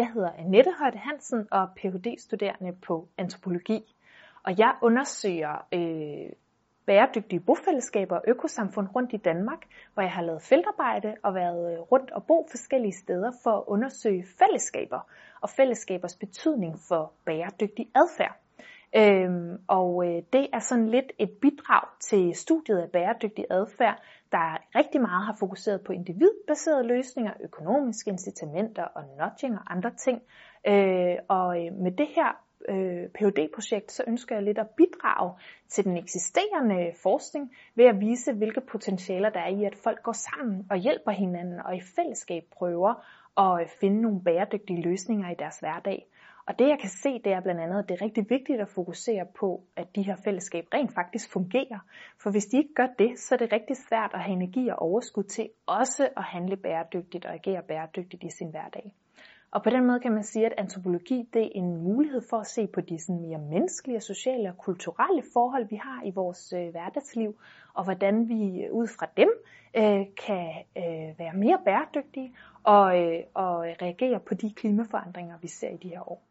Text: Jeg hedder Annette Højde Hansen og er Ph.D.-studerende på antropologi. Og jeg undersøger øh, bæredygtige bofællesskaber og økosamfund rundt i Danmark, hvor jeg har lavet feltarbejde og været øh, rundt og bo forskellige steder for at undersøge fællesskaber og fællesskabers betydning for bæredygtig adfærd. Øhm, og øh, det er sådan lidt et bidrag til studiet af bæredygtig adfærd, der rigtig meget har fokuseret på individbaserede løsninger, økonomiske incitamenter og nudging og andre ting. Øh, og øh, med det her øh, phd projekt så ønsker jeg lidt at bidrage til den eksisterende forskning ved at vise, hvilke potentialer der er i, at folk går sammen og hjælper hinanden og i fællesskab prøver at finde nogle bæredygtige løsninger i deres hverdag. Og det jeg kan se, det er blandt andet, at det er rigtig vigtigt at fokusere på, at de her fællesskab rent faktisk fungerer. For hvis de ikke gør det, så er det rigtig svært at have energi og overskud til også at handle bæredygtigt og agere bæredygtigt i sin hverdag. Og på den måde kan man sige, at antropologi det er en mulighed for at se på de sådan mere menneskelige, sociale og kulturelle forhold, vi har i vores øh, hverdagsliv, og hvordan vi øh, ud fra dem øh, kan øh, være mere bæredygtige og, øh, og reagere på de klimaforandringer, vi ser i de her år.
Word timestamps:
Jeg 0.00 0.12
hedder 0.14 0.32
Annette 0.32 0.72
Højde 0.78 0.98
Hansen 0.98 1.48
og 1.50 1.60
er 1.62 1.66
Ph.D.-studerende 1.76 2.72
på 2.86 3.08
antropologi. 3.18 3.96
Og 4.42 4.58
jeg 4.58 4.74
undersøger 4.82 5.66
øh, 5.74 6.32
bæredygtige 6.86 7.40
bofællesskaber 7.40 8.16
og 8.16 8.24
økosamfund 8.28 8.88
rundt 8.96 9.12
i 9.12 9.16
Danmark, 9.16 9.62
hvor 9.94 10.02
jeg 10.02 10.12
har 10.12 10.22
lavet 10.22 10.42
feltarbejde 10.42 11.14
og 11.22 11.34
været 11.34 11.72
øh, 11.72 11.78
rundt 11.80 12.10
og 12.10 12.24
bo 12.26 12.46
forskellige 12.50 12.92
steder 12.92 13.32
for 13.42 13.50
at 13.50 13.64
undersøge 13.66 14.24
fællesskaber 14.38 15.00
og 15.40 15.50
fællesskabers 15.50 16.16
betydning 16.16 16.74
for 16.88 17.12
bæredygtig 17.24 17.88
adfærd. 17.94 18.36
Øhm, 18.96 19.58
og 19.68 20.06
øh, 20.06 20.22
det 20.32 20.48
er 20.52 20.58
sådan 20.58 20.88
lidt 20.88 21.12
et 21.18 21.30
bidrag 21.42 21.88
til 22.00 22.34
studiet 22.34 22.78
af 22.78 22.90
bæredygtig 22.90 23.44
adfærd, 23.50 24.02
der 24.32 24.78
rigtig 24.78 25.00
meget 25.00 25.26
har 25.26 25.36
fokuseret 25.40 25.80
på 25.84 25.92
individbaserede 25.92 26.86
løsninger, 26.86 27.32
økonomiske 27.40 28.10
incitamenter 28.10 28.84
og 28.84 29.02
nudging 29.18 29.54
og 29.54 29.72
andre 29.72 29.90
ting. 29.90 30.22
Øh, 30.66 31.16
og 31.28 31.66
øh, 31.66 31.72
med 31.72 31.92
det 31.92 32.06
her 32.06 32.40
øh, 32.68 33.08
phd 33.08 33.48
projekt 33.54 33.92
så 33.92 34.04
ønsker 34.06 34.34
jeg 34.34 34.44
lidt 34.44 34.58
at 34.58 34.70
bidrage 34.76 35.32
til 35.68 35.84
den 35.84 35.96
eksisterende 35.96 36.92
forskning 37.02 37.54
ved 37.74 37.84
at 37.84 38.00
vise, 38.00 38.32
hvilke 38.32 38.60
potentialer 38.60 39.30
der 39.30 39.40
er 39.40 39.48
i, 39.48 39.64
at 39.64 39.76
folk 39.84 40.02
går 40.02 40.12
sammen 40.12 40.66
og 40.70 40.76
hjælper 40.76 41.10
hinanden 41.10 41.60
og 41.60 41.76
i 41.76 41.80
fællesskab 41.96 42.42
prøver 42.52 42.94
at 43.38 43.70
finde 43.80 44.02
nogle 44.02 44.20
bæredygtige 44.24 44.82
løsninger 44.82 45.30
i 45.30 45.34
deres 45.38 45.58
hverdag. 45.58 46.06
Og 46.50 46.58
det 46.58 46.68
jeg 46.68 46.78
kan 46.78 46.90
se, 46.90 47.18
det 47.24 47.32
er 47.32 47.40
blandt 47.40 47.60
andet, 47.60 47.78
at 47.78 47.88
det 47.88 47.94
er 47.94 48.04
rigtig 48.04 48.30
vigtigt 48.30 48.60
at 48.60 48.68
fokusere 48.68 49.26
på, 49.40 49.60
at 49.76 49.96
de 49.96 50.02
her 50.02 50.16
fællesskab 50.24 50.64
rent 50.74 50.94
faktisk 50.94 51.32
fungerer. 51.32 51.78
For 52.22 52.30
hvis 52.30 52.46
de 52.46 52.56
ikke 52.56 52.74
gør 52.74 52.86
det, 52.98 53.18
så 53.18 53.34
er 53.34 53.38
det 53.38 53.52
rigtig 53.52 53.76
svært 53.76 54.10
at 54.14 54.20
have 54.20 54.32
energi 54.32 54.68
og 54.68 54.78
overskud 54.78 55.22
til 55.22 55.48
også 55.66 56.08
at 56.16 56.22
handle 56.22 56.56
bæredygtigt 56.56 57.24
og 57.24 57.34
agere 57.34 57.62
bæredygtigt 57.62 58.24
i 58.24 58.30
sin 58.30 58.50
hverdag. 58.50 58.92
Og 59.50 59.62
på 59.62 59.70
den 59.70 59.86
måde 59.86 60.00
kan 60.00 60.12
man 60.12 60.22
sige, 60.22 60.46
at 60.46 60.54
antropologi 60.58 61.28
det 61.32 61.42
er 61.42 61.50
en 61.54 61.76
mulighed 61.76 62.22
for 62.30 62.36
at 62.36 62.46
se 62.46 62.66
på 62.66 62.80
de 62.80 62.98
sådan 62.98 63.20
mere 63.20 63.38
menneskelige, 63.38 64.00
sociale 64.00 64.48
og 64.48 64.58
kulturelle 64.58 65.22
forhold, 65.32 65.68
vi 65.68 65.76
har 65.76 66.02
i 66.04 66.10
vores 66.10 66.52
øh, 66.52 66.70
hverdagsliv, 66.70 67.38
og 67.74 67.84
hvordan 67.84 68.28
vi 68.28 68.62
øh, 68.62 68.72
ud 68.72 68.86
fra 68.86 69.06
dem 69.16 69.30
øh, 69.76 70.06
kan 70.26 70.48
øh, 70.76 71.18
være 71.18 71.34
mere 71.34 71.58
bæredygtige 71.64 72.34
og, 72.62 72.98
øh, 73.02 73.22
og 73.34 73.60
reagere 73.60 74.20
på 74.20 74.34
de 74.34 74.50
klimaforandringer, 74.50 75.38
vi 75.42 75.48
ser 75.48 75.68
i 75.68 75.76
de 75.76 75.88
her 75.88 76.10
år. 76.12 76.22